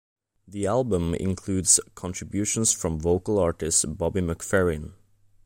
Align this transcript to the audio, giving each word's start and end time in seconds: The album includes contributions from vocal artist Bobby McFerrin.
The 0.47 0.65
album 0.65 1.13
includes 1.13 1.79
contributions 1.93 2.71
from 2.71 2.99
vocal 2.99 3.37
artist 3.37 3.99
Bobby 3.99 4.21
McFerrin. 4.21 4.93